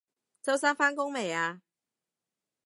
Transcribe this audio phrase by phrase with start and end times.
[0.41, 1.61] 周生返工未啊？